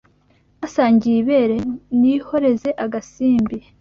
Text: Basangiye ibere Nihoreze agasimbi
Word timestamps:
Basangiye 0.59 1.17
ibere 1.23 1.57
Nihoreze 1.99 2.69
agasimbi 2.85 3.57